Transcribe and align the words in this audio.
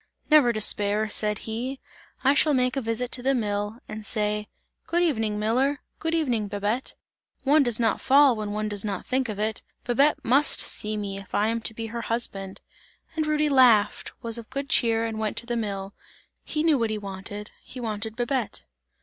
"Never 0.31 0.51
despair," 0.51 1.09
said 1.09 1.37
he. 1.45 1.79
"I 2.23 2.33
shall 2.33 2.55
make 2.55 2.75
a 2.75 2.81
visit 2.81 3.11
to 3.11 3.21
the 3.21 3.35
mill, 3.35 3.77
and 3.87 4.03
say: 4.03 4.47
Good 4.87 5.03
evening 5.03 5.37
miller, 5.37 5.81
good 5.99 6.15
evening 6.15 6.47
Babette! 6.47 6.95
One 7.43 7.61
does 7.61 7.79
not 7.79 8.01
fall 8.01 8.35
when 8.35 8.51
one 8.51 8.67
does 8.67 8.83
not 8.83 9.05
think 9.05 9.29
of 9.29 9.37
it! 9.37 9.61
Babette 9.83 10.25
must 10.25 10.61
see 10.61 10.97
me, 10.97 11.19
if 11.19 11.35
I 11.35 11.49
am 11.49 11.61
to 11.61 11.75
be 11.75 11.85
her 11.93 12.01
husband!" 12.01 12.61
And 13.15 13.27
Rudy 13.27 13.47
laughed, 13.47 14.11
was 14.23 14.39
of 14.39 14.49
good 14.49 14.69
cheer 14.69 15.05
and 15.05 15.19
went 15.19 15.37
to 15.37 15.45
the 15.45 15.55
mill; 15.55 15.93
he 16.43 16.63
knew 16.63 16.79
what 16.79 16.89
he 16.89 16.97
wanted, 16.97 17.51
he 17.61 17.79
wanted 17.79 18.15
Babette. 18.15 18.63